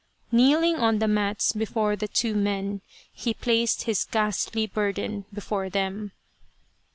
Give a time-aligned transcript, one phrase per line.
[0.31, 2.81] Kneeling on the mats before the two men,
[3.13, 6.11] he placed his ghastly burden before them.